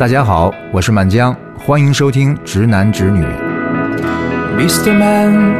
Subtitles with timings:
[0.00, 3.22] 大家好，我是满江，欢迎收听《直男直女》。
[4.56, 4.94] Mr.
[4.94, 5.54] Man，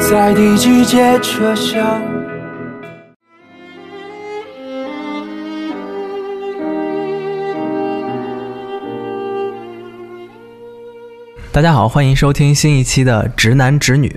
[0.00, 2.02] 在第几节车厢？
[11.52, 14.08] 大家好，欢迎收听新一期的《直男直女》。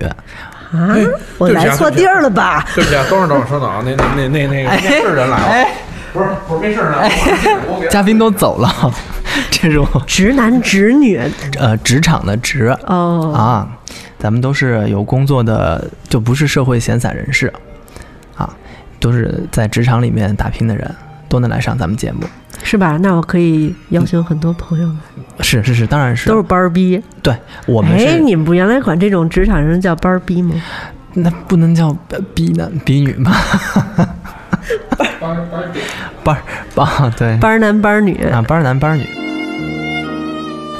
[0.76, 0.96] 啊，
[1.38, 2.66] 我来错地儿了吧？
[2.74, 5.68] 对不起啊，等会儿等会儿稍等啊，那那那那那个哎面试人来了，哎
[6.14, 8.72] 不是不是没事儿呢，嘉宾都走了，
[9.50, 11.20] 这是我直男直女
[11.58, 13.68] 呃职场的职哦，啊，
[14.16, 17.52] 咱们都是有工作的，就不是社会闲散人士
[18.36, 18.48] 啊，
[19.00, 20.88] 都是在职场里面打拼的人，
[21.28, 22.20] 都能来上咱们节目。
[22.62, 22.96] 是吧？
[22.98, 27.02] 那我可以邀请很多朋友来，是是是，当然是都是班儿逼。
[27.24, 27.36] 对
[27.66, 30.54] 我们哎，是你们不原来管这种职场人叫班儿逼吗？
[31.14, 33.32] 那不能叫呃逼男逼女吗？
[35.20, 35.46] 班儿
[36.24, 36.36] 班
[36.74, 39.06] 班对班儿男班儿女，啊，班儿男班儿女。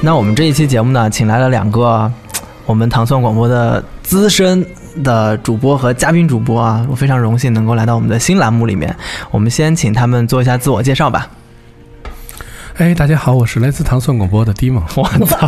[0.00, 2.10] 那我们这一期节目呢，请来了两个
[2.66, 4.64] 我们糖蒜广播的资深
[5.02, 8.94] 的主播和嘉宾主播啊，我非常荣幸能够来到我们的新栏目里面。
[9.30, 11.28] 我们先请他们做一下自我介绍吧。
[12.76, 15.46] 哎，大家好，我是来自糖蒜广播的 d 蒙， 我操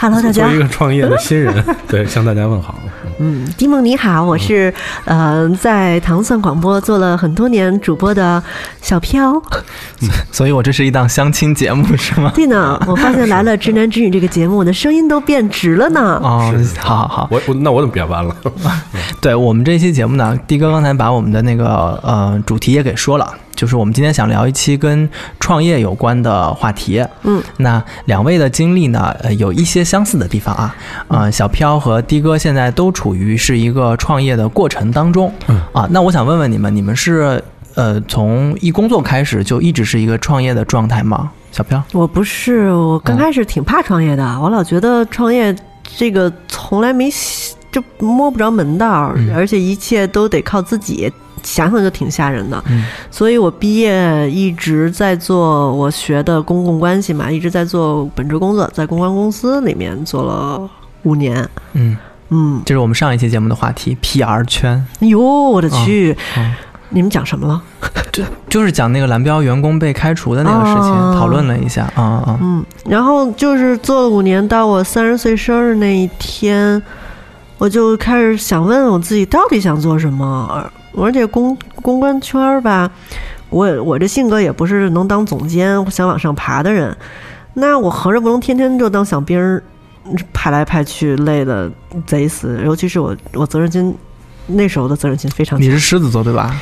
[0.00, 0.58] ，Hello，大家作为一。
[0.58, 2.78] 个创业的新人，对，向大家问好。
[3.18, 4.72] 嗯，迪梦你好，我是
[5.04, 8.42] 呃在糖蒜广播做了很多年主播的
[8.80, 9.34] 小飘。
[10.32, 12.32] 所以我这是一档相亲节目是吗？
[12.34, 16.18] 对呢，我发现来了《直男直女》这个节目，我的声音都变直了呢。
[16.22, 18.34] 哦，好好好，我我那我怎么变弯了？
[19.20, 27.04] 对我们这期节目呢，的哥刚才把我们的那个呃主题也给说了，就是我们今天想聊一期跟创业有关的话题。
[27.24, 30.76] 嗯，那两位的经历呢，呃，有一些相似的地方啊。
[31.08, 35.34] 呃，小飘和的哥现在都处于是一个创业的过程当中。
[35.48, 37.42] 嗯啊，那我想问问你们，你们是
[37.74, 41.32] 呃从一工作开始就一直是一个创业的状态吗？
[41.50, 45.52] 小飘，我不是，我刚开始挺怕创业的，我老觉得创业
[45.96, 47.10] 这个从来没
[47.80, 51.10] 就摸不着门道而且一切都得靠自己，
[51.42, 52.62] 想想就挺吓人的。
[52.68, 60.68] 嗯所以我毕业一直在做我学的公共关系嘛，一直在做本职工作，在公关公司里面做了
[61.04, 61.48] 五年。
[61.74, 61.96] 嗯，
[62.30, 66.16] 嗯，这是我们上一期节目的话题，PR 圈，哎呦，我的去！
[66.36, 66.54] 嗯
[66.90, 67.62] 你们讲什么了？
[68.48, 72.38] 就是讲那个蓝标员工被开除的那个事情，哦讨论了一下啊啊。
[72.40, 76.82] 嗯，然后就是做了五年，到我三十岁生日那一天，
[77.58, 80.48] 我就开始想问我自己到底想做什么。
[80.94, 82.90] 而而且公公关圈儿吧，
[83.50, 86.96] 我我这性格也不是能当总监、想往上爬的人。
[87.54, 89.62] 那我合着不能天天就当小兵儿，
[90.32, 91.70] 派来派去，累的
[92.06, 92.60] 贼死。
[92.64, 93.94] 尤其是我，我责任心
[94.46, 95.68] 那时候的责任心非常强。
[95.68, 96.54] 你是狮子座对吧？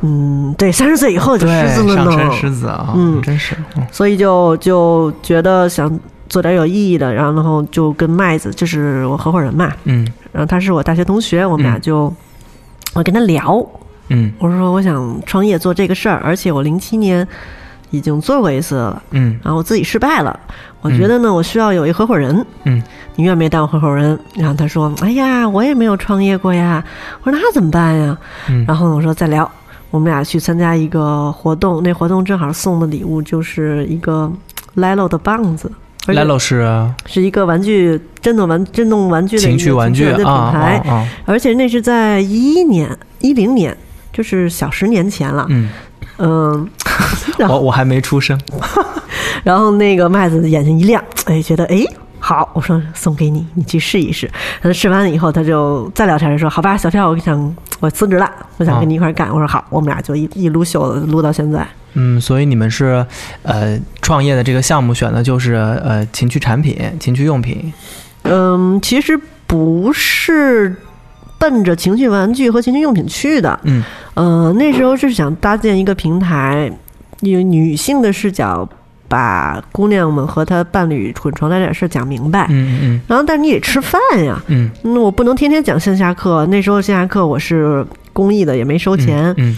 [0.00, 2.10] 嗯，对，三十岁以后就狮子了呢。
[2.10, 5.88] 上升狮子啊，嗯真是，嗯所以就就觉得想
[6.32, 10.08] 做点有意义的，然后就跟麦子，就是我合伙人嘛，嗯。
[10.32, 11.80] 然后他是我大学同学，我们俩嗯。
[11.82, 12.14] 就、
[12.94, 13.62] 我跟他聊，
[14.08, 14.32] 嗯。
[14.38, 17.28] 我说我想创业做这个事儿，而且我零七年
[17.90, 19.38] 已经做过一次了，嗯。
[19.42, 20.40] 然后我自己失败了，
[20.80, 22.82] 我觉得呢，我需要有一合伙人，嗯，
[23.16, 24.18] 你愿不愿意当我合伙人？
[24.34, 26.82] 然后他说，哎呀，我也没有创业过呀，
[27.24, 28.16] 我说那怎么办呀？
[28.48, 29.46] 嗯，然后我说再聊，
[29.90, 34.32] 我们俩去参加一个活动，那活动正好送的礼物就是一个
[34.76, 35.70] Lilo 的棒子。
[36.06, 42.88] 而且 Lelo 是是一个玩具震动玩震动玩具的情趣玩具的啊品牌，啊啊，而且那是在一一年、
[43.20, 43.76] 一零年，
[44.12, 45.46] 就是小十年前了。
[45.48, 45.68] 嗯，
[46.18, 46.68] 嗯，
[47.38, 48.38] 然后我我还没出生，
[49.44, 51.84] 然后那个麦子眼睛一亮，哎，觉得哎
[52.18, 54.30] 好，我说送给你，你去试一试。
[54.60, 59.28] 他试完了以后，他就再聊天说：“好吧，小票，我想我辞职了，我想跟你一块儿干。
[59.28, 61.66] 我说：“好，我们俩就一一撸袖子撸到现在。
[61.94, 63.04] 嗯，所以你们是
[63.42, 67.72] 呃创业的这个项目选的就是呃情趣产品、情趣用品，
[68.22, 70.74] 嗯，其实不是
[71.38, 73.58] 奔着情趣玩具和情趣用品去的。
[73.64, 73.82] 嗯
[74.14, 76.70] 呃，那时候是想搭建一个平台，
[77.20, 78.68] 以女性的视角，
[79.08, 82.46] 把姑娘们和她伴侣混床那点事儿讲明白。
[82.50, 86.46] 嗯嗯然后，但是你得吃饭呀，嗯那我不能天天讲线下课。
[86.46, 89.24] 那时候线下课我是公益的，也没收嗯，钱。
[89.30, 89.56] 嗯嗯，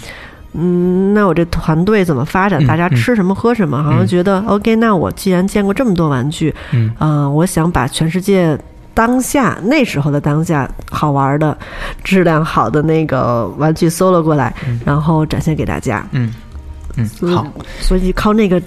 [1.13, 2.63] 那我这团队怎么发展？
[2.63, 3.83] 嗯大家吃什么喝什么？
[3.83, 4.77] 好像嗯觉得 OK。
[4.77, 8.57] 那我既然见过这么多玩具，嗯嗯、我想把全世界
[8.95, 11.57] 当下那时候的当下好玩的、
[12.05, 14.55] 质量好的那个玩具搜了过来，
[14.85, 16.07] 然后展现给大家。
[16.13, 16.33] 嗯
[16.97, 17.45] 嗯，嗯好，
[17.81, 18.63] 所以靠那个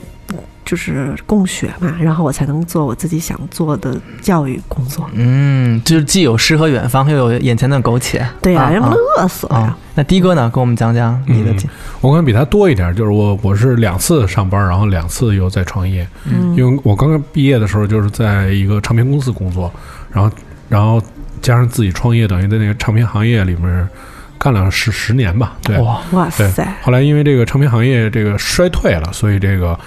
[0.66, 5.10] 就是供血嘛，然后我才能做我自己想做的教育工作。
[5.14, 8.28] 嗯，就是既有诗和远方，又有眼前的苟且。
[8.42, 9.78] 对呀、啊要不啊能饿死了呀啊。
[9.96, 10.50] 那的哥呢？
[10.54, 11.70] 跟我们讲讲你的嗯经。
[12.02, 16.08] 我可能比他多一点，就是我我是两次上班，然后两次又在创业。
[16.26, 19.72] 嗯因为我刚刚毕业的时候就是在一个唱片公司工作，
[20.12, 20.30] 然后
[20.68, 21.02] 然后
[21.42, 23.88] 加上自己创业，等于在那个唱片行业里面
[24.38, 25.54] 干了十十年吧。
[25.64, 29.80] 对，哇，对哇塞，后来因为这个唱片行业这个衰退了，所以这个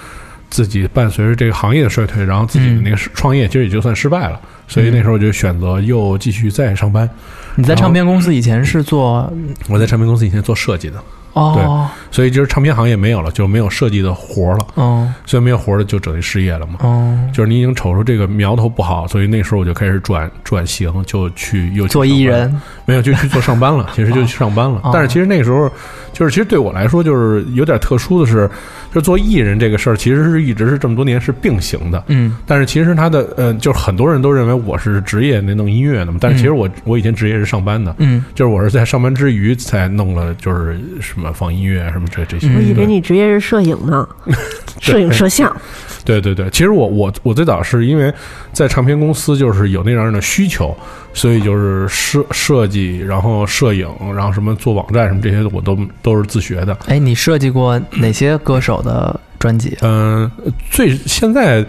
[0.51, 7.09] 自己伴随着这个行业的衰退，然后自己的那个创业其实也就算失败了，所以那时候就选择又继续再上班。
[7.55, 9.31] 你在唱片公司以前是做
[9.67, 11.01] 我在唱片公司以前做设计的，
[11.33, 11.89] 哦。
[12.09, 15.11] 所以就是唱片行业没有了，就没有设计的活儿了，哦。
[15.25, 16.75] 所以没有活儿了就等于失业了嘛。
[16.79, 22.53] 哦，就是你已经瞅出这个苗头不好，所以那时候我就开始转转型，就去又去做艺人。
[22.85, 24.81] 没有就去做上班了， 其实就去上班了。
[24.83, 24.91] 哦。
[24.93, 25.71] 但是其实那时候，
[26.11, 28.45] 就是其实对我来说，就是有点特殊的是，
[28.89, 32.03] 就是做艺人这个事儿，其实是一直是这么多年是并行的。
[32.07, 32.35] 嗯。
[32.45, 42.47] 但是其实他的呃，就是很多人都认为我是职业那弄音乐的嘛，但是其实我、我以前职业是上班的，嗯，就是我是在上班之余才弄了，就是什么放音乐什么这这些。
[42.47, 44.07] 嗯我以为你职业是摄影呢，
[44.79, 45.53] 摄影摄像。
[46.05, 48.11] 对对对，其实我我我最早是因为
[48.53, 50.75] 在唱片公司就是有那样的需求，
[51.13, 56.75] 所以就是设设计，然后摄影，然后什么做网站什么这些我都都是自学的。
[56.87, 59.77] 哎，你设计过哪些歌手的专辑？
[59.81, 60.31] 嗯、
[60.71, 61.65] 最现在。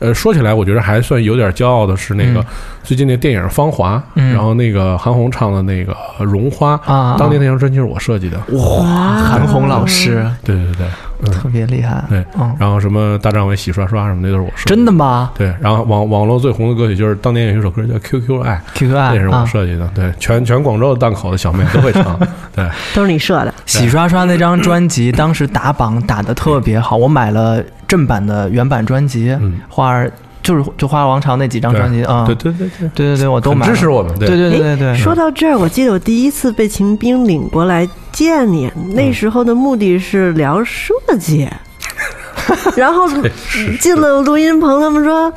[0.00, 2.44] 呃，说起来，我觉得还算有点骄傲的是那个、嗯。
[2.82, 4.32] 最近那电影《芳华》嗯。
[4.34, 5.94] 然后那个韩红唱的那个
[6.24, 8.38] 《绒花》啊当年那张专辑是我设计的。
[8.56, 8.82] 哇，
[9.22, 10.26] 韩红老师。
[10.42, 10.90] 对对对，嗯，
[11.28, 12.02] 特别厉害。
[12.08, 15.30] 对嗯，然后什么大张伟洗刷刷什么的都是我设计真的吗？
[15.36, 22.18] 对，然后网网络最红的歌曲就是当年有一首歌叫《QQ 爱》，？QQ 爱那是我啊，设计的，对，全全广州的档口的小妹都会唱，
[22.54, 29.58] 对，都是你设的，洗刷刷那张专辑当时打榜打的特别好，我买了正版的原版专辑，嗯。
[29.68, 30.10] 花儿
[30.42, 33.66] 就是就花儿王朝那几张专辑啊，对对对对，对对对，我都买。
[33.66, 34.28] 支持我们，对。
[34.28, 41.48] 对对对对，说到这儿，我记得我第一次被秦兵领过来见你，那时候的目的是聊设计，
[42.76, 43.08] 然后
[43.78, 45.32] 进了录音棚，他们说。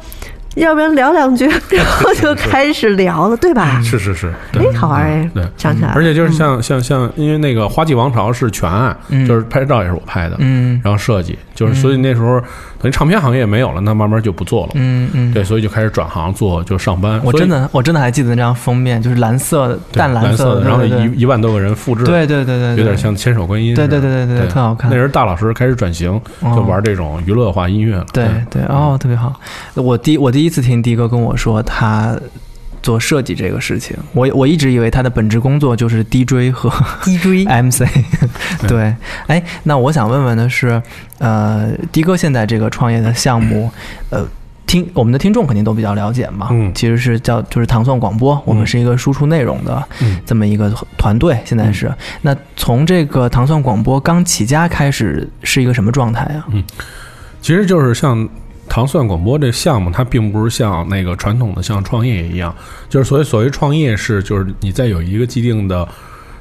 [0.55, 3.81] 要不然聊两句， 然后就开始聊了，对吧？
[3.83, 5.27] 是是是，哎，，好玩哎！
[5.33, 5.43] 对。
[5.57, 9.25] 想起来了，而且就是像像像，因为那个《花季王朝》是全案，嗯。
[9.27, 10.79] 就是拍照也是我拍的，嗯。
[10.83, 12.39] 然后设计，就是所以那时候
[12.79, 17.21] 等于唱片行业没有了，那慢慢就不做了，嗯嗯，对，所以就开始转行做就上班。
[17.23, 24.47] 我真的我真的还记得那张封面，就是蓝色的淡蓝色的，然后一一万多个人复制，对对对对，有点像千手观音对，对对对对对。
[24.47, 24.89] 特好看。
[24.89, 26.53] 那时候大老师开始转型，哦。
[26.55, 28.05] 就玩这种娱乐化音乐了。
[28.13, 29.39] 对对哦，特别好。
[29.75, 32.15] 我第我第一次听迪哥跟我说他
[32.83, 36.69] 做设计这个事情，我我一直以为他的本职工作就是 DJ 和
[37.01, 37.81] DJ MC。
[38.67, 38.95] 对，
[39.25, 40.79] 哎，那我想问问的是，
[41.17, 43.71] 呃，的哥现在这个创业的项目，
[44.11, 44.27] 呃。
[44.65, 51.93] 听我们的听众肯定都比较了解嘛，嗯其实是叫就是糖蒜广播，我们是一个输出内容的嗯这么一个团队，现在是。
[52.21, 56.45] 那从这个糖蒜广播刚起家开始是一个什么状态啊？
[56.51, 56.63] 嗯
[57.41, 58.27] 其实就是像
[58.69, 62.55] 糖蒜广播这项目，它并不是像那个传统的像创业一样，
[62.89, 65.87] 就是所谓所谓创业是就是你在有一个既定的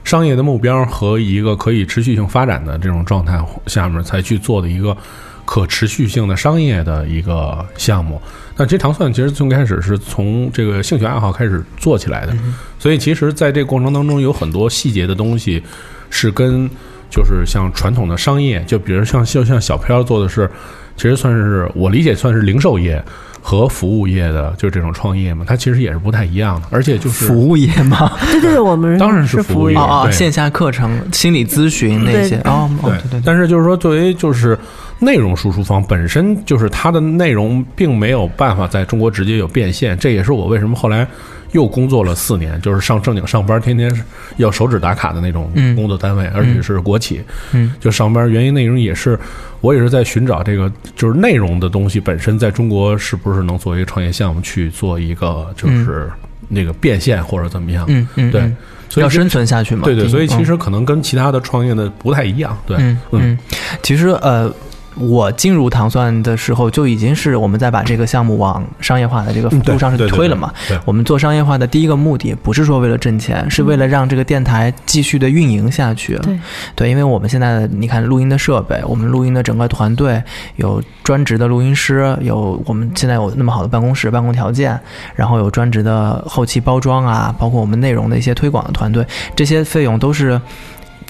[0.04, 4.96] 商业的目标和一个可以持续性发展的这种状态下面才去做的一个
[5.44, 8.20] 可持续性的商业的一个项目。
[8.56, 12.36] 那其实糖蒜其实从开始是从这个兴趣爱好开始做起来的，
[12.78, 15.62] 所以其实在这个过程当中有很多细节的东西
[16.10, 16.70] 是跟
[17.12, 20.50] 就是像传统的商业，就比如像就像小飘做的是，
[20.96, 23.04] 其实算是我理解算是零售业
[23.42, 28.10] 和服务业的，就这种创业嘛，它其实也是不太一样的，而且就是服务业嘛？
[28.32, 29.54] 对对对，我们当然是是务业。
[29.54, 32.38] 服务业哦哦，线下课程、心理咨询那些。
[32.38, 34.58] 对对，但是就是说，作为就是
[35.02, 41.04] 内容输出方本身，就是它的内容并没有办法在中国直接有变现，这也是我为什么后来
[41.50, 43.92] 又工作了四年，就是上正经上班，天天
[44.36, 47.20] 要手指打卡的那种嗯工作单位，而且是国企，
[47.52, 48.30] 嗯就上班。
[48.30, 49.18] 原因内容也是，
[49.60, 56.08] 我也是在寻找这个就是内容的东西本身在中国是不是能做一个创业项目去做一个就是
[56.48, 57.84] 那个变现或者怎么样。
[57.88, 58.56] 嗯嗯，对嗯
[58.88, 59.82] 所以要生存下去嘛。
[59.84, 62.56] 对对，所以其嗯实可能跟其他的创业的不太一样。
[62.66, 63.38] 对，嗯嗯，
[63.82, 64.48] 其实呃。
[64.96, 70.52] 我进入糖蒜的时候，就已经是我们在把这个项目往商业化的这个路上是推了嘛。
[70.84, 76.16] 我们做商业化的第一个目的，不是说为了挣钱，是为了让这个电台继续的运营下去。
[76.18, 76.38] 对
[76.74, 80.22] 对，因为我们现在的你看录音的设备，我们录音的整个团队
[80.56, 84.78] 有专职的录音师，有我们现在有那么好的办公室、办公条件，
[85.14, 90.40] 然后有专职的后期包装啊，包括我们内容的一些推广的团队，这些费用都是。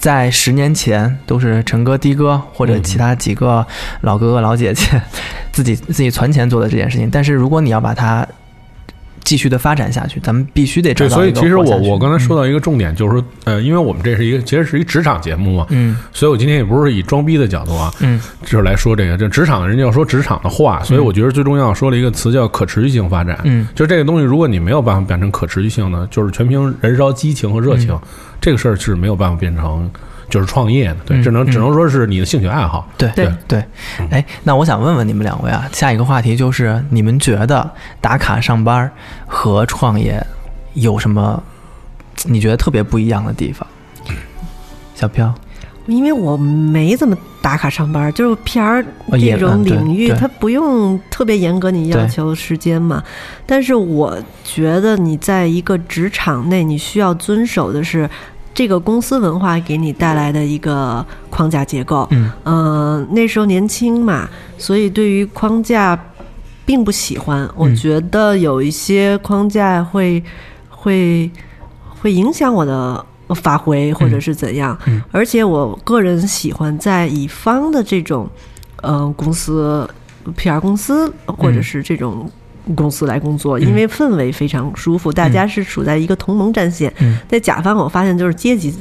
[0.03, 3.65] 在十年前都是陈哥、的哥或者其他几个
[4.01, 5.01] 老哥哥、老姐姐
[5.53, 7.09] 自己自己存钱做的这件事情。
[7.09, 8.27] 但是如果你要把它
[9.23, 15.97] 继续的发展下去，咱们必须得找对，到一个所以其实我我刚才说到一个重点，就是说，呃，因为我们这是一个其实是一职场节目嘛，嗯。
[16.11, 18.19] 所以我今天也不是以装逼的角度啊，嗯。
[18.43, 23.39] 就是来说这个，这职场人家要说职场的话，所以我觉得最重要说了一个词叫可持续性发展。
[23.43, 23.67] 嗯。
[23.73, 27.97] 就这个东西，如果你没有办法变成可持续性呢，就是全凭燃烧激情和热情，
[28.41, 29.89] 这个事儿是没有办法变成
[30.33, 31.51] 就是创业的，对，嗯只能嗯。
[31.51, 32.89] 只能说是你的兴趣爱好。
[32.97, 33.31] 对对。
[33.47, 33.63] 对，
[34.09, 37.69] 哎，那我想问问你们两位啊，下一个话题就是你们觉得
[38.01, 38.91] 打卡上班
[39.27, 40.25] 和创业
[40.73, 41.41] 有什么
[42.23, 43.67] 你觉得特别不一样的地方？
[44.95, 45.31] 小飘，
[45.85, 50.17] 因为我没怎么打卡上班，就是 PR 哦也这种领域，对。
[50.17, 53.03] 它不用特别严格你要对求时间嘛。
[53.45, 58.09] 但是我觉得你在一个职场内，你需要遵守的是
[58.53, 62.07] 这个公司文化给你带来的一个框架结构。
[62.11, 65.99] 嗯呃，那时候年轻嘛，所以对于框架
[66.65, 67.49] 并不喜欢。
[67.55, 70.23] 我嗯觉得有一些框架会
[70.69, 71.29] 会
[72.01, 73.03] 会影响我的
[73.35, 74.77] 发挥，或者是怎样。
[74.85, 78.29] 嗯而且我个人喜欢在乙方的这种
[78.83, 79.89] 嗯、呃公司
[80.37, 82.29] PR 公司或者是这种。
[82.75, 86.93] 公司来工作，因为氛围非常舒服，大家是处在一个同盟战线。
[86.99, 88.71] 嗯在甲方，我发现就是阶级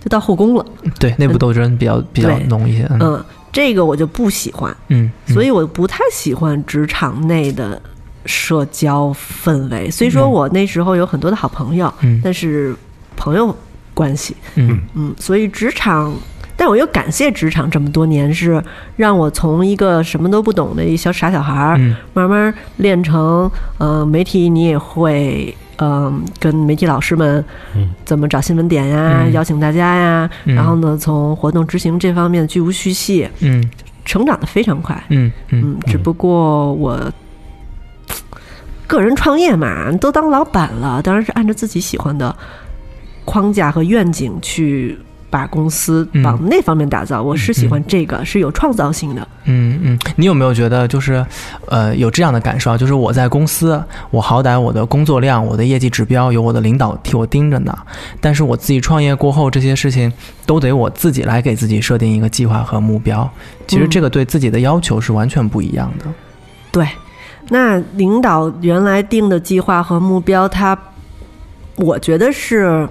[0.00, 0.66] 就到后宫了。
[0.98, 2.84] 对，内部斗争比较比较浓一些。
[2.90, 4.76] 嗯嗯，这个我就不喜欢。
[4.88, 7.80] 嗯，嗯所以我不太喜欢职场内的
[8.26, 9.90] 社交氛围。
[9.90, 12.74] 虽说我那时候有很多的好朋友，嗯但是
[13.16, 13.54] 朋友
[13.94, 16.14] 关系，嗯嗯，所以职场，
[16.58, 18.60] 但我又感谢职场这么多年，是
[18.96, 21.94] 让我从一个什么都不懂的一小傻小孩儿，嗯。
[22.12, 23.48] 慢慢练成，
[23.78, 25.56] 呃，媒体你也会。
[25.80, 27.44] 嗯，跟媒体老师们
[27.76, 27.90] 嗯。
[28.04, 29.32] 怎么找新闻点呀，嗯。
[29.32, 30.56] 邀请大家呀，嗯。
[30.56, 33.62] 然后呢，从活动执行这方面巨无虚细，嗯。
[34.04, 35.00] 成长的非常快。
[35.10, 36.98] 嗯嗯嗯，只不过我
[38.88, 42.34] 个人创业嘛，都当老板了，当然是按照自己喜欢的
[43.24, 44.98] 框架和愿景去
[45.30, 47.22] 把公司嗯往那方面打造。
[47.22, 49.26] 我是喜欢这个，是有创造性的。
[49.44, 51.24] 嗯嗯，你有没有觉得就是，
[51.68, 52.76] 呃，有这样的感受啊？
[52.76, 57.76] 就是我在公司，我好歹我的工作量、我的业绩指标有我的领导替我盯着呢，
[58.20, 60.12] 但是我自己创业过后，这些事情
[60.44, 63.28] 都得我自己来给自己设定一个计划和目标。
[63.66, 66.04] 其实嗯这个对自己的要求是完全不一样的。
[66.70, 66.86] 对，
[67.48, 70.78] 那领导原来定的计划和目标，他
[71.76, 72.86] 我觉得是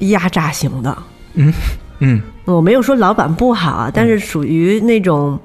[0.00, 0.96] 压榨型的。
[1.34, 1.50] 嗯
[2.44, 5.38] 我没有说老板不好啊，但是属于那种，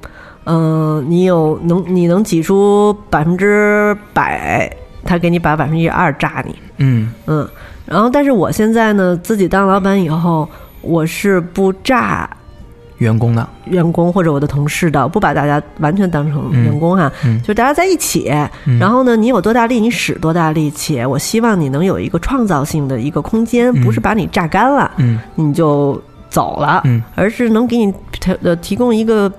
[0.46, 4.70] 嗯、你有能你能挤出百分之百，
[5.04, 7.12] 他给你把百分之二炸你，嗯。
[7.28, 7.48] 嗯，
[7.86, 10.48] 然后但是我现在呢，自己当老板以后，
[10.82, 12.30] 我是不炸
[12.98, 16.64] 员工的，员工或者我的同事的，不把大家完全当成嗯。
[16.64, 17.40] 员工哈、嗯。
[17.44, 18.34] 就大家在一起，
[18.66, 18.80] 嗯。
[18.80, 23.84] 然后呢，你有多大力你使多大力，气我希望你能有一个创造性的一个空间，嗯。
[23.84, 25.20] 不是把你榨干了，嗯。
[25.36, 29.31] 你就走了，嗯而是能给你提呃提供一个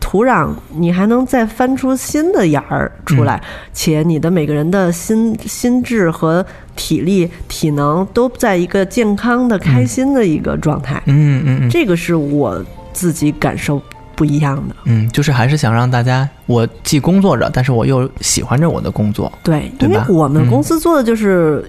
[0.00, 6.44] 土壤，你还能再翻出新的芽儿出来，嗯且你的每个人的心心智和
[6.76, 13.80] 体力、体能都在一个健康的、开心的一个状态，嗯嗯嗯这个是我自己感受
[14.14, 14.76] 不一样的。
[14.84, 19.32] 嗯，就是还是想让大家，我既工作着，但是我又喜欢着我的工作。
[19.42, 21.68] 对，因为我们嗯公司做的就是。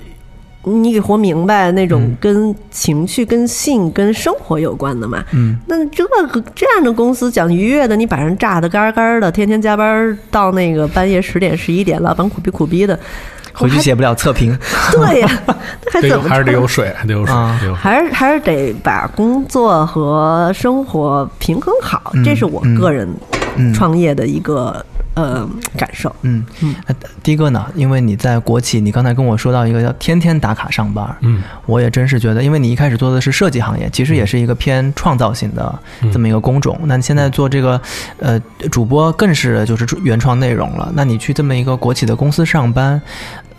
[0.66, 5.24] 你给活明白那种嗯跟情绪、跟性、跟生活有关的嘛？
[5.34, 13.00] 嗯那这个这样的公司讲愉悦的，你把人炸得干干的，天天加班到那个半夜十点十一点，老板苦逼苦逼的，
[13.54, 14.58] 回去写不了测评。
[14.92, 15.54] 对呀、那
[15.94, 17.82] 还怎么还是得有水， 还得有水，啊得有水。
[17.82, 23.08] 还是还是得把工作和生活平衡好，嗯这是我个人
[23.56, 24.84] 嗯创业的一个、
[25.16, 26.16] 呃感受。
[26.22, 35.78] 嗯嗯，呃第一个呢，因为你在国企，你刚才跟我说到一个叫天天打卡上班，嗯，我也真是觉得，因为你一开始做的是设计行业，其实也是一个偏创造性的
[36.14, 36.80] 这么一个工种。
[36.84, 37.82] 那你现在做这个，
[38.20, 38.40] 呃，
[38.72, 40.92] 主播更是就是原创内容了。
[40.94, 43.02] 那你去这么一个国企的公司上班，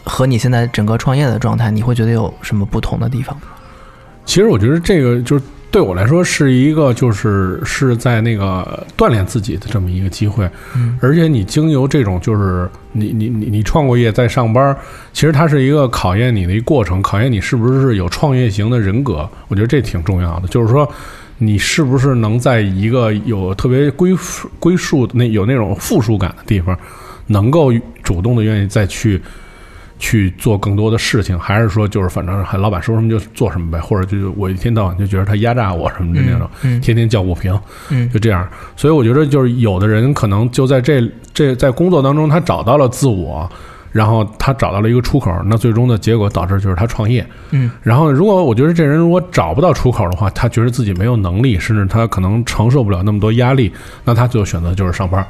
[0.05, 3.43] 和你现在整个创业的状态，你会觉得有什么不同的地方吗？
[4.25, 5.45] 其实我觉得这个就是
[5.77, 10.49] 对我来说是一个，就是是在那个锻炼自己的这么一个机会。
[10.75, 14.75] 嗯而且你经由这种，就是你你你你创过业在上班，
[15.13, 19.29] 其实它是一个考验你的一个过程，考验你是不是有创业型的人格。
[19.49, 20.91] 我觉得这挺重要的，就是说。
[21.39, 26.75] 你是不是能在一个有特别归属归属那有那种附属感的地方，
[27.27, 27.71] 能够
[28.03, 29.21] 主动的愿意再去
[29.99, 37.59] 去做更多的事情，还是说就是反正还老板说什么就做什么呗，或者就是我一天到晚就觉得他压榨我什么的那种，嗯嗯天天叫不平，
[37.91, 38.49] 嗯就这样。
[38.77, 43.51] 所以我觉得就是有的人可能就在这这在工作当中他找到了自我。
[43.93, 47.27] 然后他找到了一个出口，那最终的结果导致就是他创业。
[47.51, 53.73] 嗯，然后如果我觉得这人如果找不到出口的话，他觉得自己没有能力，甚至他可能承受不了那么多压力，
[54.05, 55.27] 那他最后选择就是上班。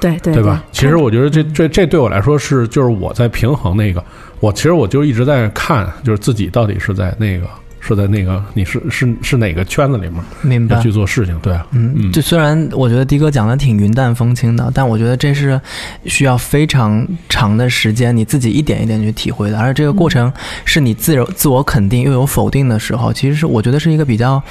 [0.00, 0.64] 对对对吧？
[0.72, 4.02] 其实我觉得这这这对我来说是就是我在平衡那个，
[4.40, 7.46] 我其实我就一直在看，就是自己到底是在那个
[7.80, 10.82] 是在那个你是是是哪个圈子里面明白要。
[10.82, 15.60] 去做事情，对啊，嗯，嗯就虽然我觉得的哥讲的挺云淡风轻的，但我觉得这是
[16.04, 19.58] 需要非常长的时间，你自己一点一点去体会的。
[19.58, 20.32] 而这个过程
[20.64, 24.42] 是你自由自我肯定又有否定的时候，其实是我觉得是一个比较，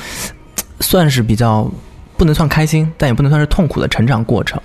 [0.80, 1.70] 算是比较
[2.20, 4.62] 不能算开心，但也不能算是痛苦的成长过程。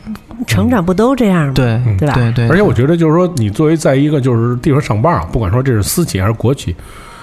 [0.48, 1.52] 成长不都这样吗？
[1.54, 6.74] 对，嗯对吧对对，而且我觉得就是说，你作为在一个就是地方上班啊，不管说这是私企还是国企，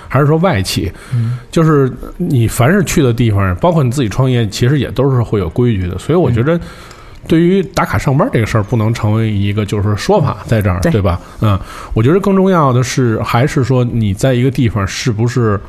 [0.07, 5.99] 还是说外企，嗯就是你凡是去的地方，包括你自己创业，其实也都是会有规矩的。
[5.99, 6.57] 所以我觉得，
[7.27, 11.19] 对于打卡上班这个事儿，不能成为一个就是说法在这儿，对对吧？
[11.41, 11.59] 嗯，
[11.93, 15.59] 我觉得更重要的是，还是说你在一个地方是不是。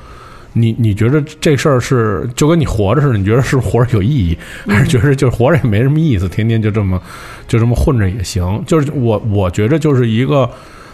[0.54, 3.16] 你你觉得这事儿是就跟你活着似的？
[3.18, 7.00] 你觉得是活着有意义，还是觉得就是活着也没什么意思，天天就这么
[7.48, 8.62] 就这么混着也行？
[8.66, 10.48] 就是我我觉得就是一个，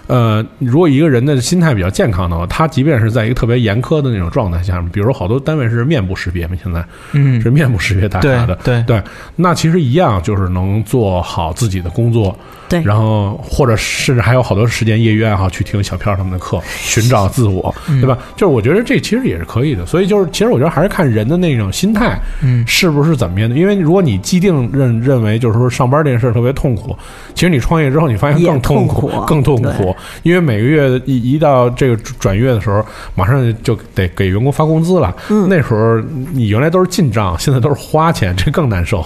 [0.08, 7.40] 呃，如果一个人的心态比较健康的话，他即便是在一个特别严苛的那种状态下，比如好多单位是面部识别嘛，现在嗯。
[7.40, 8.98] 是面部识别打卡的，对对。
[8.98, 9.02] 对，
[9.36, 12.36] 那其实一样，就是能做好自己的工作，
[12.68, 12.82] 对。
[12.82, 18.00] 然后或者甚至还有好多时间业余爱好去听小飘他们的课，寻找自我，嗯。
[18.00, 18.18] 对吧？
[18.34, 22.64] 就是我觉得这其实也是可以的，所以就是其实我觉得还是看人的那种心态，嗯。
[22.66, 23.54] 是不是怎么样的？
[23.56, 26.96] 因为如果你既定认认为就是说上班这件事儿特别痛苦，
[27.34, 35.14] 其实你创业之后你发现更痛苦，苦更痛苦对，因为每个月一一到这个转月的时候，马上就得给员工发工资了。
[35.30, 35.98] 嗯那时候
[36.32, 39.04] 你原来都是进账，现在都是花钱，这更难受。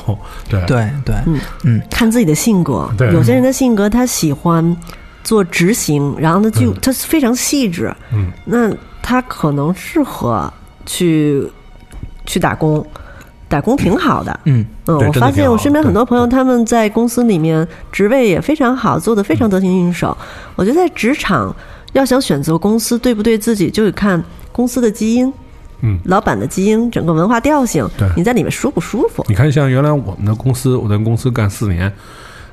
[0.48, 2.90] 对对对，嗯嗯看自己的性格。
[2.96, 4.76] 对有些人的性格他喜欢
[5.22, 8.72] 做执行，然后呢就嗯他非常细致，嗯那
[9.02, 10.52] 他可能适合
[10.86, 11.42] 去
[12.26, 12.84] 去打工，
[13.52, 14.40] 打工挺好的。
[14.44, 20.16] 嗯嗯，我发现我身边很多朋友他们在公司里面职位也非常好，做得非常得心应手。
[20.56, 21.54] 我觉得在职场
[21.92, 25.30] 要想选择公司对不对自己，就得看公司的基因。
[25.84, 29.22] 嗯老板的基因，整个文化调性对，你在里面舒不舒服？
[29.28, 31.92] 你看，像原来我们的公司，我在公司干四年，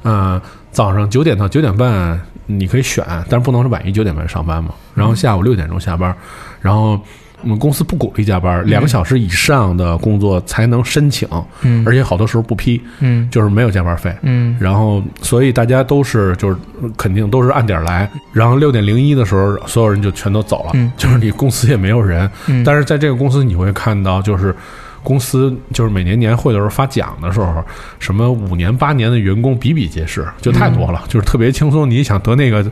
[0.02, 4.72] 呃，早上九点到九点半你可以选，但是不能是晚于九点半上班嘛。
[4.96, 6.14] 然后下午六点钟下班，
[6.60, 7.00] 然后
[7.42, 11.28] 我们公司不鼓励加班，两个小时以上的工作才能申请，
[11.62, 14.14] 嗯而且好多时候不批，嗯就是没有加班费。
[14.24, 16.56] 嗯然后，所以大家都是就是
[16.98, 18.10] 肯定都是按点来。
[18.34, 22.30] 然后六点零一的时候，所有人就全都走了，嗯就是你公司也没有人。
[22.48, 24.56] 嗯，但是在这个公司，你会看到，就是
[25.04, 27.64] 公司就是每年年会的时候发奖的时候，
[28.00, 31.90] 什么五年八年的员工比比皆是，就太多了，就是特别轻松。
[31.90, 32.64] 你想得那个，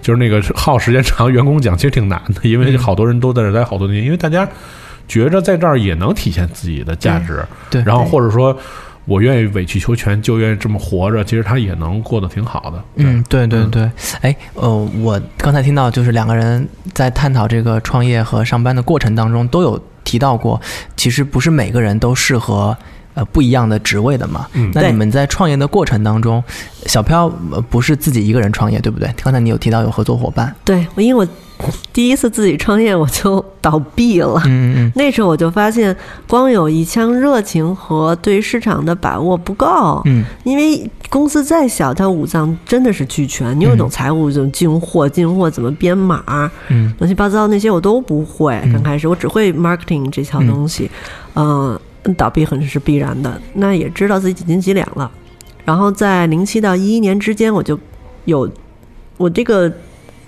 [0.00, 4.48] 就是那个耗时间长员工奖，其实挺难的，因为好多人都在这儿待好多年，因为大家
[5.06, 8.56] 觉着在这儿也能体现自己的价值，对然后或者说。
[9.04, 12.84] 我愿意委曲求全，就愿意这么活着，其实他也能过得挺好的。
[12.94, 13.90] 嗯，对对对，
[14.20, 16.64] 哎，呃，我刚才听到就是两个人
[16.94, 20.60] 在探讨这个创业和上班的过程当中，都有提到过，
[20.96, 22.76] 其实不是每个人都适合
[23.14, 24.46] 呃不一样的职位的嘛。
[24.54, 26.42] 嗯那你们在创业的过程当中，
[26.86, 29.12] 小飘呃不是自己一个人创业，对不对？
[29.22, 30.54] 刚才你有提到有合作伙伴。
[30.64, 31.26] 对，我因为
[31.58, 34.42] 我第一次自己创业我就倒闭了。
[34.46, 35.96] 嗯嗯那时候我就发现，
[36.26, 40.02] 光有一腔热情和对市场的把握不够。
[40.06, 43.58] 嗯因为公司再小，它五脏真的是俱全。
[43.60, 48.58] 你又懂财务，就进货、进货怎么编码，嗯乱七八糟那些我都不会。
[48.64, 50.90] 嗯刚开始我只会 marketing 这套东西，
[51.34, 51.78] 嗯、
[52.16, 53.40] 倒闭很是必然的。
[53.54, 55.10] 那也知道自己几斤几两了。
[55.64, 57.78] 然后在零七到一一年之间，我就
[58.24, 58.50] 有
[59.16, 59.72] 我这个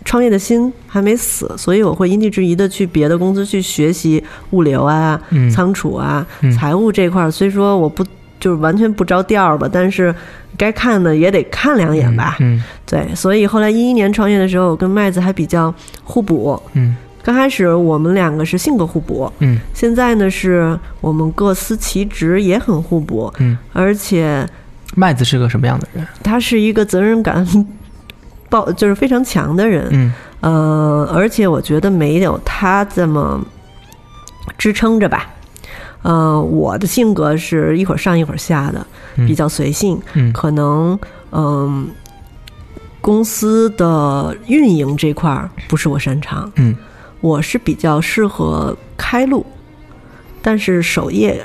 [0.05, 7.31] 创业的心还没死，所以我会因地制宜的去别的公司去学习物流啊、嗯仓储啊、嗯财务这块儿。
[7.31, 8.05] 虽说我不
[8.39, 10.15] 就是完全不着调儿吧，但是
[10.57, 12.37] 该看的也得看两眼吧。
[12.41, 16.63] 嗯对，所以后来一一年创业的时候，我跟麦子还比较互补。
[16.75, 19.59] 嗯刚开始我们两个是性格互补，嗯。
[19.73, 24.47] 现在呢是我们各司其职，也很互补，嗯，而且
[24.95, 26.07] 麦子是个什么样的人？
[26.23, 27.47] 他是一个责任感
[28.51, 30.13] 爆就是非常强的人，嗯。
[30.41, 33.43] 呃，而且我觉得没有他这么
[34.59, 35.31] 支撑着吧。
[36.03, 39.27] 呃，我的性格是一会儿上一会儿下的，嗯。
[39.27, 40.31] 比较随性，嗯。
[40.35, 40.99] 可能
[41.33, 41.89] 嗯、
[43.01, 46.77] 公司的运营这块儿不是我擅长，嗯
[47.25, 49.47] 我是比较适合开路，
[50.43, 51.43] 但是首页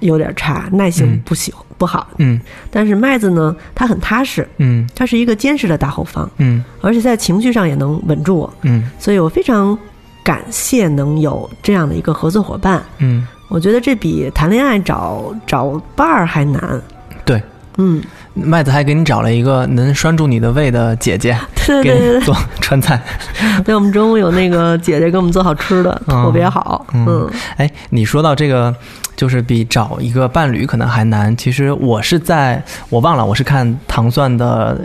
[0.00, 2.08] 有点差，耐性嗯不喜、不好。
[2.18, 2.40] 嗯
[2.72, 9.78] 但是麦子呢，他很踏实，嗯他是一个坚实的大后方，嗯而且在情绪上也能稳住我，嗯所以我非常
[10.24, 12.82] 感谢能有这样的一个合作伙伴。
[12.98, 16.82] 嗯，我觉得这比谈恋爱找找伴儿还难。
[17.24, 17.40] 对。
[17.78, 18.02] 嗯，
[18.34, 23.00] 麦子还给你找了一个能拴住你的胃的姐姐， 对对对给你做川菜。
[23.64, 26.86] 对，我们中午有那个姐姐给我们做好吃的， 嗯特别好。
[26.94, 28.74] 嗯嗯哎，你说到这个，
[29.14, 31.36] 就是比找一个伴侣可能还难。
[31.36, 34.80] 其实我是在我忘了，我是看糖蒜的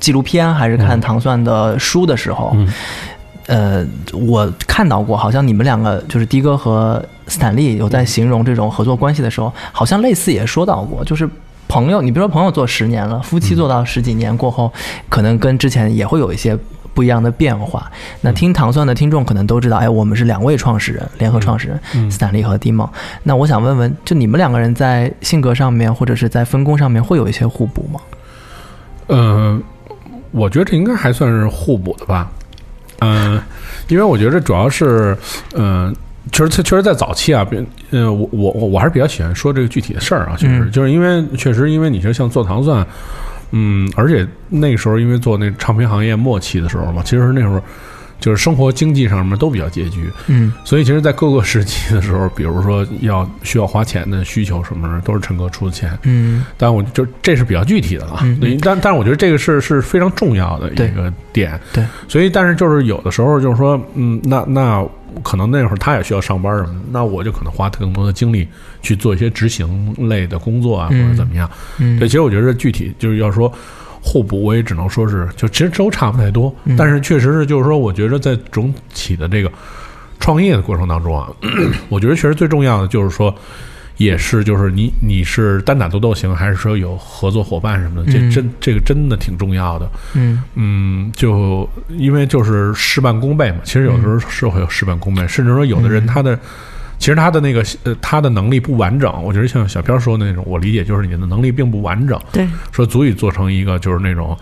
[0.00, 2.68] 纪录片还是看糖蒜的书的时候，嗯
[3.46, 11.28] 呃，我看到过，好像你们两个就是的哥和斯坦利有在形容这种合作关系的时候，好像类似也说到过，就是。
[11.68, 14.72] 朋友，你比如说朋友做十年了，夫妻做到十几年过后，
[15.08, 16.58] 可能跟之前也会有一些
[16.94, 17.88] 不一样的变化。
[18.22, 22.88] 那听糖蒜的听众可能都知道，哎，我们是两位创始人，联合创始人，嗯斯坦利和蒂蒙。
[23.22, 28.00] 那我想问问，就你们两个人在性格上面，或者是在分工上面，会有一些互补吗？
[29.08, 29.60] 呃，
[30.30, 32.30] 我觉得这应该还算是互补的吧。
[33.00, 33.40] 嗯、
[33.86, 35.16] 因为我觉得主要是，
[35.54, 35.94] 嗯、
[36.32, 40.70] 确实，确实在早期啊，别，呃，我我我我还是比较喜欢说这个具体的事儿啊，确实，嗯。
[40.70, 42.86] 就是因为确实，因为你说像做糖蒜，
[43.52, 47.60] 嗯，而且那个时候因为做那唱片行业末期的时候嘛，其实那时候
[48.20, 50.52] 就是生活经济上面都比较拮据，嗯。
[50.64, 55.98] 所以其实，在各个时期的时候，比如说要需要花钱的需求什么的，都是陈哥出的钱。
[56.02, 56.44] 嗯。
[56.56, 64.84] 但我就这是比较具体的了，嗯对，但但是我觉得这个是是非常重要的一个点，对，所以但是就是有的时候就是说，嗯，那那
[65.22, 68.46] 可能那会儿他也需要上班什么的，那我就可能花更多的精力
[68.82, 71.10] 去做一些执行类的工作啊，或嗯。
[71.10, 71.48] 者怎么样。
[71.78, 73.52] 嗯，对，其实我觉得具体就是要说
[74.02, 79.50] 互补，我也只能说是就其实都差不太多，嗯但是确实是就是说，我觉得在总体的这个
[80.20, 81.28] 创业的过程当中啊，
[81.88, 83.34] 我觉得确实最重要的就是说。
[83.96, 88.12] 也是，就是你你是单打独斗型，还是说有合作伙伴什么的？
[88.12, 89.90] 这嗯真这个真的挺重要的。
[90.14, 93.56] 嗯嗯，就因为就是事半功倍嘛。
[93.64, 96.38] 其实有的时候是会有事半功倍，甚至说有的人他的、
[96.98, 99.12] 其实他的那个呃他的能力不完整。
[99.22, 104.36] 我觉得像小飘说的那种，我理解就是你的能力并不完整，对，说足以做成一个就是那种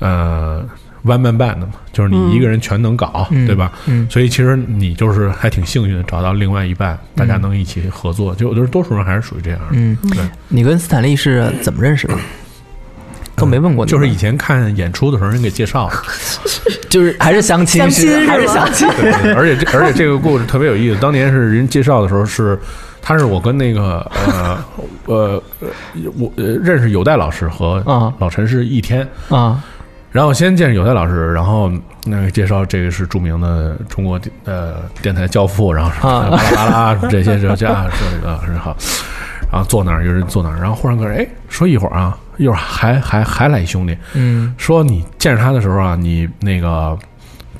[0.00, 0.64] 呃
[1.04, 3.72] one man band 的嘛，就是你一个人全能搞，嗯对吧？
[3.86, 8.34] 嗯所以其实你就是还挺幸运的，找到另外一半，大家能一起合作。
[8.34, 9.66] 就我觉得多数人还是属于这样的。
[9.72, 12.14] 嗯，对，你跟斯坦利是怎么认识的？
[13.38, 15.90] 都没问过你吗，就是以前看演出的时候人给介绍，
[16.90, 18.88] 就是还是相亲，相亲还是相亲。
[18.96, 21.00] 对对对而且这而且这个故事特别有意思。
[21.00, 22.58] 当年是人介绍的时候是，
[23.00, 24.58] 他是我跟那个呃
[25.06, 25.68] 呃呃
[26.18, 29.62] 我呃认识有代老师和啊老陈是一天，啊
[30.10, 31.70] 然后先见有代老师，然后
[32.04, 38.74] 那个介绍这个是著名的中国电呃电台教父，然后什么啊巴拉巴拉什么这些这这这个很好，
[39.52, 44.54] 然后坐那儿有人坐那儿，然后忽然个人哎说一会儿啊，一会儿还还还来一兄弟，嗯。
[44.56, 46.96] 说你见着他的时候啊，你那个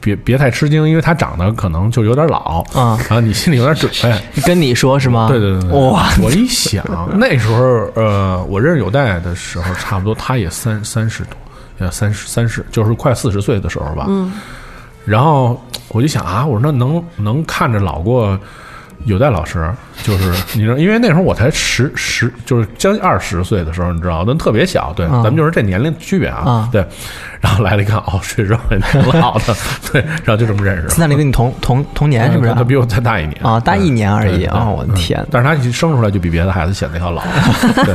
[0.00, 2.62] 别别太吃惊，因为他长得可能就有点老。
[2.72, 4.42] 啊，然后你心里有点准备。
[4.42, 5.28] 跟你说是吗？
[5.28, 6.84] 对对对对，哇，我一想，
[7.18, 11.32] 那时候呃，我认识有代的时候，差不多他也三三十多，
[11.78, 14.06] 呃，三十三十，就是快四十岁的时候吧。
[14.08, 14.32] 嗯，
[15.04, 18.38] 然后我就想啊，我说那能能看着老过
[19.04, 19.70] 有代老师，
[20.02, 26.84] 就是你知道，因为那时候我才十十，就是将近二十岁的时候，你知道，那特别小，对，啊咱们就是这年龄区别啊，啊对。
[27.40, 29.54] 然后来了一看，哦，确实还挺老的，
[29.92, 30.88] 对，然后就这么认识了。
[30.88, 32.56] 斯坦利跟你同同同年是不是他？
[32.58, 37.22] 他比我再大一年啊大一年而已啊我的嗯天但是他一生出来就比别的孩子显得要老，
[37.84, 37.94] 对，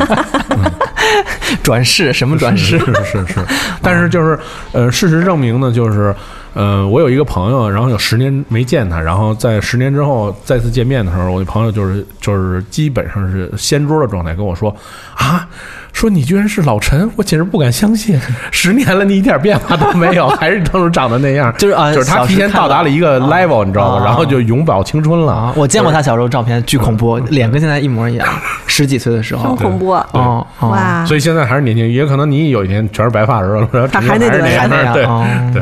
[1.61, 2.79] 转世什么转世？
[2.79, 3.39] 是是是是，
[3.81, 4.39] 但是就是
[4.71, 6.15] 呃，事实证明呢，就是
[6.53, 14.75] 呃，我有一个朋友，然后有十年没见他，然后在十年之后再次见面的时候，我的朋友就是就是基本上是掀桌的状态跟我说
[15.15, 15.47] 啊。
[15.93, 18.19] 说你居然是老陈，我简直不敢相信！
[18.51, 21.53] 十年了，你一点变化都没有， 还是当初长得那样。
[21.57, 24.05] 就是啊就是他提前到达了一个 level，你知道啊吗？
[24.05, 25.53] 然后就永葆青春了啊，。
[25.55, 28.27] 我见过他小时候照片，巨恐怖，脸跟现在一模一样，
[28.67, 29.55] 十几岁的时候好。
[29.55, 30.05] 恐怖啊！
[30.11, 35.61] 哦哦，哇，所以现在还是年轻，也可能你有一天全是白发的时候，然后他还那是那德还那样对哦对。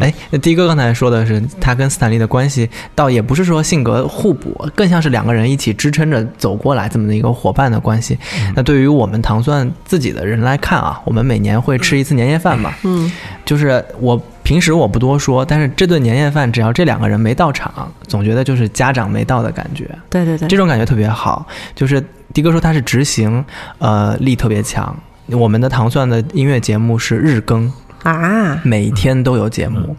[0.00, 8.16] 哎，那迪哥刚才说的是他跟斯坦利的关系，倒也不是说性格互补，更像是两个人一起支撑着走过来这么的一个伙伴的关系。
[8.54, 13.10] 那对于我们糖蒜自己的人来看啊，我们每年会吃一次年夜饭嘛，嗯，
[13.44, 19.88] 就是我平时我不多说，但是这顿年夜饭只要这两个人没到场，总觉得就是家长没到的感觉。
[20.08, 21.46] 对对对，这种感觉特别好。
[21.74, 23.44] 就是迪哥说他是执行，
[23.78, 24.96] 呃，力特别强。
[25.28, 27.72] 我们的糖蒜的音乐节目是日更，
[28.02, 29.96] 啊，每天都有节目。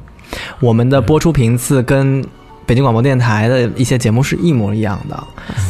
[0.59, 2.23] 我们的播出频次跟
[2.65, 5.23] 北京广播电台的一些节目是一模一样的，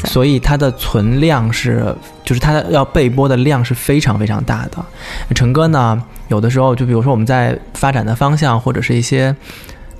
[0.05, 4.85] 所以它的存量是，就是它要备播的量是非常非常大的。
[5.33, 9.35] 陈哥呢，有的时候就比如说我们在发展的方向或者是一些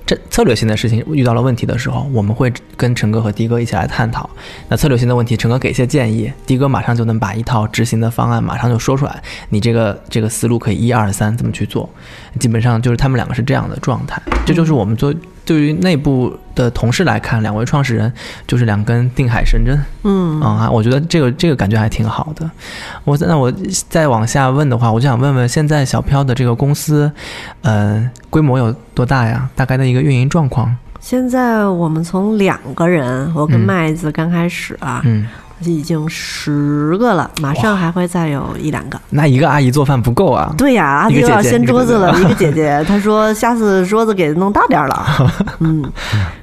[0.06, 4.28] 这策略性的事情遇到了问题的时候，我们会跟陈哥和迪哥一起来探讨。
[4.68, 9.22] 那策略性的问题，陈哥给一些建议，迪哥马上就能把一套执行的方案马上就说出来。
[9.48, 11.88] 你这个这个思路可以一二三这么去做，
[12.38, 14.20] 基本上就是他们两个是这样的状态。
[14.44, 15.12] 这就是我们做
[15.44, 18.12] 对于内部的同事来看，两位创始人
[18.46, 19.78] 就是两根定海神针。
[20.02, 22.50] 嗯啊、我觉得这个这个感觉还挺好的。
[23.04, 23.52] 我那我
[23.88, 27.10] 再往下问的话，我就想问问，现在小飘的这个公司，
[27.62, 29.48] 呃，规模有多大呀？
[29.54, 30.74] 大概的一个运营状况？
[31.00, 35.26] 现在我们从两个人，我跟嗯麦子刚开始啊，嗯，
[35.70, 39.00] 已经十个了，马上还会再有一两个。
[39.10, 40.54] 那一个阿姨做饭不够啊。
[40.58, 45.06] 对呀，阿姨又要掀桌子了，一 一个姐姐，她说下次桌子给弄大点儿了。
[45.60, 45.84] 嗯，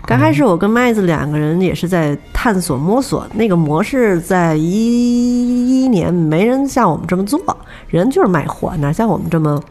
[0.05, 7.39] 刚开始我跟麦子两个人也是在探索摸索，那个模式在一一年没人像我们这么做，
[7.87, 9.61] 人就是卖货，哪像我们这么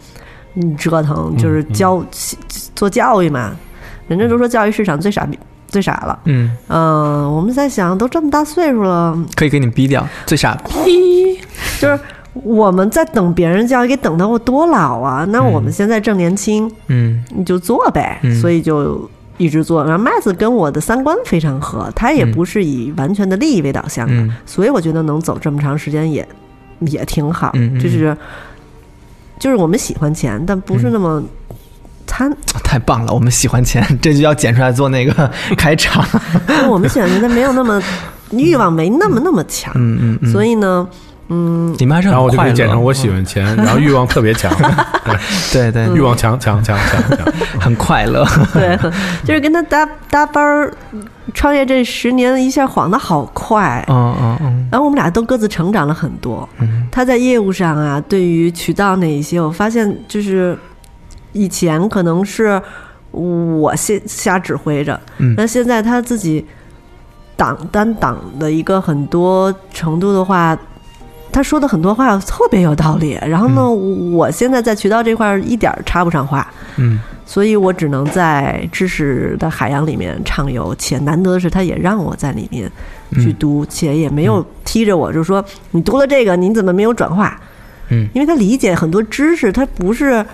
[0.54, 2.04] 嗯折腾，就是教
[2.74, 3.52] 做教育嘛。
[4.08, 5.38] 人家都说教育市场最傻逼
[5.70, 6.18] 最傻了。
[6.24, 10.54] 嗯，嗯、我们在想，都这么大岁数了，可以给你逼掉，最傻
[10.84, 11.40] 逼。
[11.80, 11.98] 就是
[12.32, 15.24] 我们在等别人教育，给等到我多老啊？
[15.30, 19.82] 那我们现在正年轻，嗯你就做呗，嗯所以就一直做。
[19.84, 26.26] 然后麦子跟我的三观非常合，他也不是以完全的利益为导向的，嗯所以我觉得能走这么长时间也
[26.80, 27.52] 也挺好。
[27.80, 28.16] 就是
[29.38, 31.22] 就是我们喜欢钱，但不是那么
[32.10, 32.30] 贪。
[32.64, 36.04] 太棒了，我们喜欢钱， 这就要剪出来做那个 开场。
[36.48, 37.80] 因为我们喜欢钱，但没有那么
[38.32, 39.72] 欲望没那么那么强。
[39.76, 40.86] 嗯嗯嗯，所以呢，
[41.28, 42.52] 嗯，你们还是然后我就可很快乐。
[42.52, 44.52] 以简称我喜欢钱，然后欲望特别强，
[45.52, 47.32] 对对，欲望强强强强强。
[47.60, 48.26] 很快乐。
[48.52, 48.76] 对，
[49.24, 50.72] 就是跟他搭搭班儿，
[51.34, 53.84] 创业这十年一下晃的好快。
[53.88, 56.48] 嗯嗯嗯然后我们俩都各自成长了很多。
[56.60, 60.56] 嗯他在业务上啊，对于渠道那一些，我发现就是
[61.32, 62.60] 以前可能是
[63.10, 65.34] 我瞎瞎指挥着，嗯。
[65.36, 66.44] 那现在他自己
[67.36, 70.58] 党单党的一个很多程度的话。
[71.32, 76.98] 他说的很多话特别有道理，然后呢，我现在在渠道这块儿一点儿插不上话，嗯。
[77.24, 82.68] 所以我只能在知识的海洋里面畅游，且难得的是，他也让我在里面
[83.12, 87.40] 去读，且也没有踢着我，就说你读了这个，你怎么没有转化？
[87.90, 88.08] 嗯。
[88.12, 90.26] 因为他理解很多知识，他不是，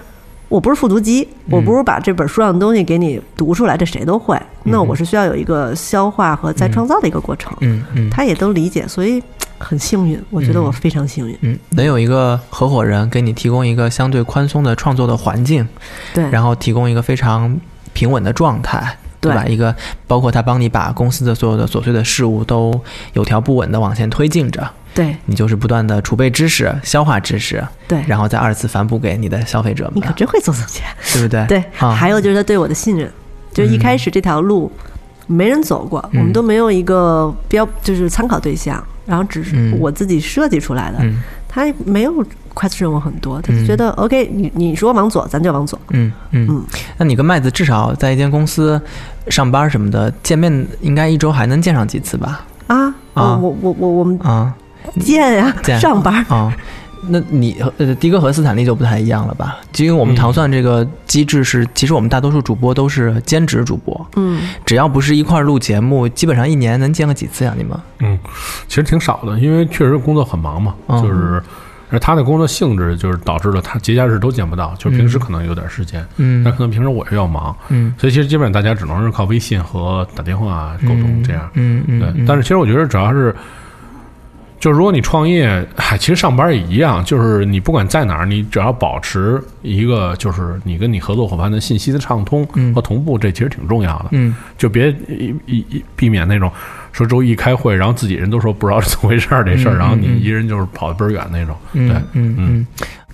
[0.49, 4.41] 我不是复读机，我不是把这本书上的东西给你读出来，这谁都会。
[4.65, 9.23] 那我是需要有一个消化和再创造的一个过程，嗯嗯他也都理解，所以
[9.59, 11.37] 很幸运，我觉得我非常幸运。
[11.41, 15.67] 嗯，能有一个合伙人给你提供一个相对宽松的创作的环境，
[16.15, 17.59] 对，然后提供一个非常
[17.93, 18.97] 平稳的状态。
[19.19, 19.45] 对吧？
[19.47, 19.75] 一个
[20.07, 22.81] 包括他帮你把公司的所有的琐碎的事物都
[23.15, 25.17] 有条不紊的往前推进着，对。
[25.27, 30.81] 你就是不断的储备知识、消化知识，对，然后再二次反哺给你的消费者们，你可真会做总结。
[31.13, 31.47] 对不对？
[31.47, 33.09] 对，啊，还有就是他对我的信任，
[33.53, 34.73] 就是一开始这条路
[35.27, 36.21] 没人走过，嗯。
[36.21, 39.79] 我们都没有一个标，就是参考对象，然后只是嗯。
[39.79, 40.99] 我自己设计出来的。
[41.03, 41.23] 嗯。
[41.49, 42.13] 他没有
[42.55, 43.67] question 我很多，他就嗯。
[43.67, 45.79] 觉得、OK，你你说往左，咱就往左。
[45.91, 46.47] 嗯嗯。
[46.51, 46.65] 嗯，
[46.99, 48.81] 那你跟麦子至少在一间公司
[49.29, 52.45] 上班什么的，见面应该一周还能见上几次吧？
[52.67, 53.37] 啊，啊。
[53.37, 54.55] 我我我我们啊
[55.01, 56.25] 见呀、见上班。
[56.29, 56.53] 啊，
[57.09, 59.59] 那你和呃迪哥和斯坦利就不太一样了吧？
[59.79, 67.55] 因为我们嗯糖蒜这个机制是，其实我们大多数主播都是兼职主播，嗯，只要不是一块儿录节目，基本上一年能见个几次呀？
[67.57, 67.79] 你们？
[68.01, 68.19] 嗯，
[68.67, 71.43] 其实挺少的，因为确实工作很忙嘛，嗯就是。
[71.89, 81.49] 而他的工作性质就是导致了他节假日都见不到，就是平时可能有点时间，嗯那可能平时我也要忙，嗯所以其实基本上大家只能是靠微信和打电话沟通这样。
[81.55, 83.33] 嗯嗯，对，嗯但是其实我觉得主要是，
[84.59, 94.07] 就是如果你创业，嗨，其实上班也一样，就是你不管在哪儿，你只要保持一个就是你跟你合作伙伴的信息的畅通嗯和同步，这其实挺重要的。
[94.13, 96.51] 嗯就别一一一避免那种
[96.93, 101.55] 说周一开会，然后自己人都说不知道是怎么回事儿这事儿，嗯然后你一人就是跑得倍儿远那种。
[101.75, 102.67] 嗯对，嗯嗯。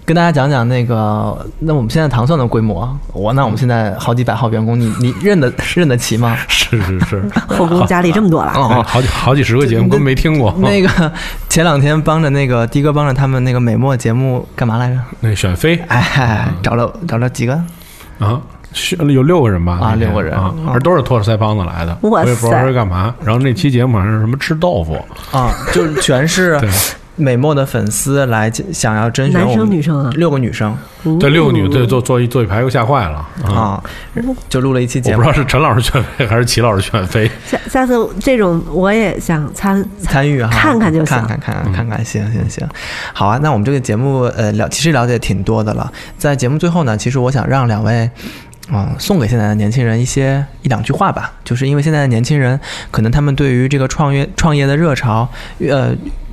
[0.04, 6.36] 跟大家讲讲那个，那我们现在糖蒜的规模，我那我们现在好几百号员工，你 你认得认得齐吗？
[6.48, 10.52] 是是是， 后宫佳丽这么多了，哦，好几好几十个节目都没听过。
[10.58, 11.12] 那个
[11.48, 14.98] 前两天帮着那个的哥帮着他们那个美墨节目干嘛来着？
[15.20, 17.54] 那选妃哎，找了找了几个？
[18.18, 18.40] 啊，
[18.72, 19.78] 是有六个人吧？
[19.80, 23.14] 啊六个人啊，都是托着腮帮子来的，哇我也不知道塞是干嘛。
[23.24, 24.98] 然后那期节目好像是什么吃豆腐，
[25.30, 26.68] 啊，就是全是 对
[27.16, 30.11] 美墨的粉丝来想要甄选男我们生女生啊？
[30.14, 30.77] 六个女生
[31.20, 33.53] 这，六个女对坐坐一做一排，又吓坏了啊！
[33.53, 33.85] 啊，
[34.48, 37.31] 就录了一期节目我不知道是陈老师选妃还是齐老师选妃。
[37.44, 42.66] 下下次这种我也想参参与哈，看看就行看看看看看看，行行行，
[43.12, 43.38] 好啊。
[43.42, 45.92] 那我们这个节目呃了，其实了解挺多的了。
[46.16, 48.11] 在节目最后呢，其实我想让两位。
[48.72, 52.59] 嗯，送给现在的年轻人一些一两句话吧，就是因为现在的年轻人，
[52.92, 55.29] 可能他们对于这个创业创业的热潮，
[55.68, 55.92] 呃，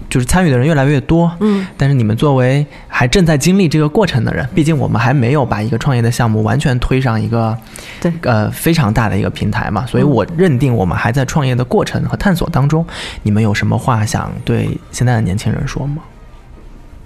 [0.10, 7.56] 就是参与的人越来越多，嗯，但是你们作为还正在经历这个过程的人，毕竟我们还没有把一个创业的项目完全推上一个
[8.02, 12.86] 对呃非常大的一个平台嘛，所以我认定我们还在创业的过程和探索当中。
[13.24, 16.02] 你们有什么话想对现在的年轻人说吗？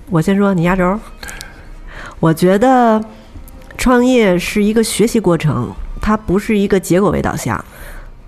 [0.09, 0.99] 我先说，你压轴。
[2.19, 3.03] 我觉得
[3.77, 7.63] 创业是一个学习过程，它不是一个结果为导向，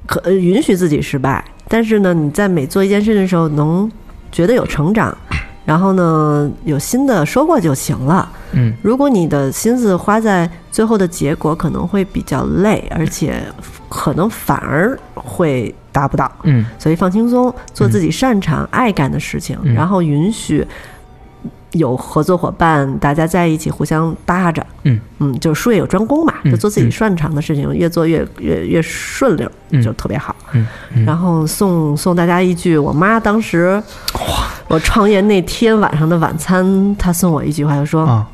[0.05, 3.89] 可呃允许自己失败，但是呢，你在每做一件事的时候，能
[4.35, 5.17] 觉得有成长，
[5.63, 8.29] 然后呢，有新的收获就行了。
[8.51, 13.41] 嗯如果你的心思花在最后的结果，可能会比较累，而且
[13.87, 16.29] 可能反而会达不到。
[16.43, 20.67] 嗯所以放轻松，做自己擅长、爱干的事情，嗯然后允许
[21.75, 24.65] 有合作伙伴，大家在一起互相搭着。
[24.83, 24.99] 嗯。
[25.19, 26.91] 嗯，就是术业有专攻嘛，嗯就做自己嗯。
[26.91, 29.81] 擅长的事情，越做越越越顺溜，嗯。
[29.81, 30.35] 就特别好。
[30.53, 31.05] 嗯嗯。
[31.05, 33.81] 然后送送大家一句，我妈当时
[34.67, 38.27] 我创业那天晚上的晚餐，她送我一句话，就说：“啊，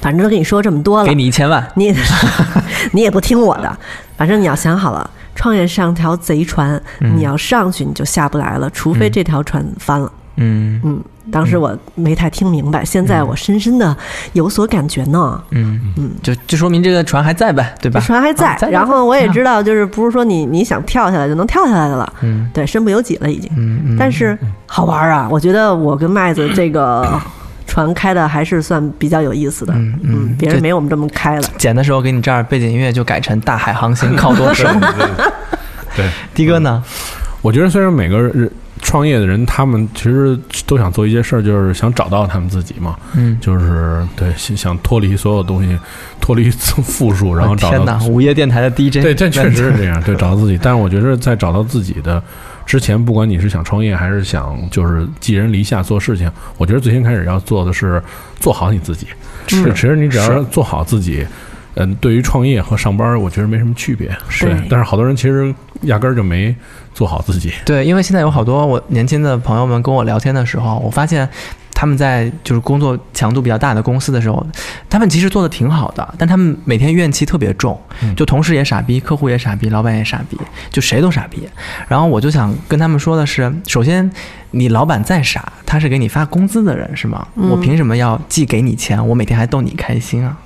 [0.00, 1.66] 反正都跟你说这么多了，给你一千万。
[1.74, 1.94] 你也
[2.92, 3.78] 你也不听我的，
[4.16, 7.16] 反正你要想好了，创业上条贼船，嗯。
[7.16, 10.12] 你要上去你就下不来了，除非这条船翻了。
[10.36, 10.80] 嗯。
[10.84, 13.94] 嗯，当时我没太听明白，现在我深深的
[14.32, 15.42] 有所感觉呢。
[15.50, 18.00] 嗯嗯，就就说明这个船还在呗，对吧？
[18.00, 19.28] 船还在啊，在然后我也。
[19.34, 23.50] 知道，就是不是说你你想跳下来就能跳下来的了，嗯对，身不由己了已经。
[23.56, 27.20] 嗯嗯，但是好玩啊，我觉得我跟麦子这个
[27.66, 29.72] 船开的还是算比较有意思的。
[29.74, 31.48] 嗯嗯嗯，别人没我们这么开了。
[31.58, 34.68] 剪的时候给你这儿背景音乐就改成大海航行靠舵手。
[35.96, 36.80] 对，的 哥呢？
[37.42, 38.48] 我觉得虽然每个人
[38.84, 45.76] 创业的人，他们其实都想做一件事儿，就是想找到他们自己嘛，嗯，就是对想想脱离所有东西，
[46.20, 50.58] 脱离负数，然后找到天哪，午夜电台的 DJ，对，这确实是这样， 对，找到自己。
[50.62, 52.22] 但是我觉得在找到自己的
[52.66, 58.00] 之前，不管你是想创业还是想就是寄人篱下做事情，我觉得最先开始要做的是
[58.38, 59.08] 做好你自己。
[59.46, 61.26] 是，其实你只要做好自己，嗯，
[62.00, 64.10] 对于创业和上班，我觉得没什么区别。
[64.28, 66.54] 是，但是好多人其实压根儿就没
[66.94, 67.52] 做好自己。
[67.64, 71.28] 对，因为现在有好多我年轻的朋友们跟我聊天的时候，我发现
[71.74, 74.46] 他们在就是工作强度比较大的公司的时候，
[74.88, 80.38] 他们其实做的挺好的，但他们每天怨气特别重，嗯就同事也傻逼，客户也傻逼，老板也傻逼，
[80.70, 81.48] 就谁都傻逼。
[81.88, 84.08] 然后我就想跟他们说的是，首先
[84.52, 87.26] 你老板再傻，他是给你发工资的人是吗？
[87.34, 90.38] 嗯我凭什么要既给你钱，我每天还逗你开心啊？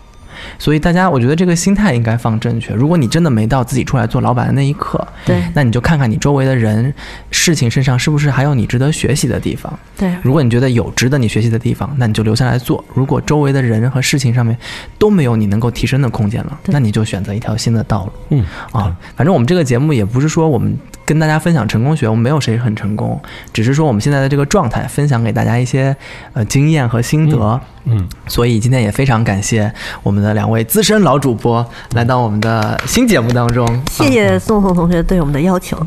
[0.59, 2.75] 所以大家，我觉得这个心态应该放正确。
[2.75, 6.93] 如果你真的没到自己出来做老板的那一刻，对那你就看看你周围的人、
[7.31, 9.79] 事情身上是不是还有你值得学习的地方。
[9.97, 14.57] 对，如果你觉得有值得你学习的地方，那你就留下来做；如果周围的人和事情上面
[14.99, 18.13] 都没有你能够提升的空间了，那你就选择一条新的道路。
[18.31, 20.77] 嗯啊，反正我们这个节目也不是说我们
[21.09, 23.19] 跟大家分享成功学，我们没有谁很成功，
[23.51, 25.97] 只是说我们现在的这个状态，分享给大家一些
[26.35, 27.59] 呃经验和心得。
[27.87, 33.67] 嗯，所以今天也非常感谢我们的两位资深老主播来到我们的新节目当中。
[33.91, 35.79] 谢谢宋宋同学对我们的邀请。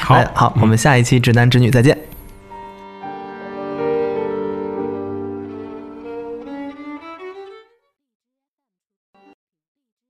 [0.00, 2.09] 好 哎，好，我们下一期直男直女再见。